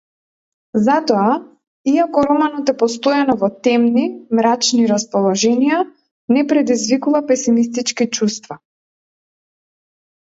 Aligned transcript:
Затоа, 0.85 1.33
иако 1.97 2.23
романот 2.29 2.71
е 2.73 2.75
постојано 2.79 3.35
во 3.43 3.49
темни, 3.67 4.05
мрачни 4.39 4.87
расположенија, 4.93 5.83
не 6.39 6.45
предизвикува 6.55 7.23
песимистички 7.33 8.09
чувства. 8.21 8.61